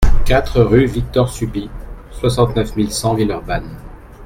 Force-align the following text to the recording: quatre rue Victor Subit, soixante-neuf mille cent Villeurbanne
quatre 0.25 0.63
rue 0.63 0.87
Victor 0.87 1.29
Subit, 1.29 1.69
soixante-neuf 2.09 2.75
mille 2.75 2.89
cent 2.91 3.13
Villeurbanne 3.13 3.77